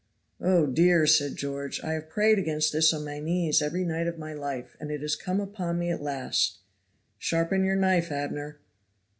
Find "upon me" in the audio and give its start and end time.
5.39-5.91